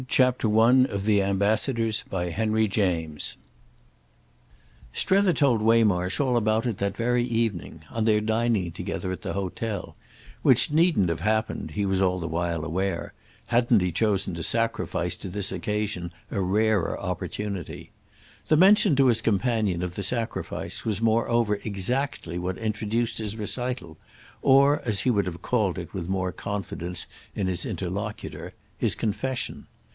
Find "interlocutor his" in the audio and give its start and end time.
27.67-28.95